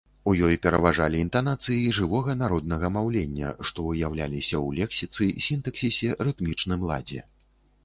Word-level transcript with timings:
У 0.29 0.33
ёй 0.45 0.55
пераважалі 0.61 1.19
інтанацыі 1.25 1.91
жывога 1.97 2.35
народнага 2.39 2.91
маўлення, 2.97 3.53
што 3.71 3.87
выяўляліся 3.89 4.55
ў 4.65 4.67
лексіцы, 4.81 5.23
сінтаксісе, 5.51 6.13
рытмічным 6.27 6.79
ладзе. 6.93 7.21